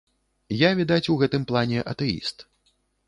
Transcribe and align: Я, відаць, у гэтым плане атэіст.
Я, 0.61 0.69
відаць, 0.79 1.09
у 1.15 1.17
гэтым 1.23 1.45
плане 1.51 1.85
атэіст. 1.93 2.37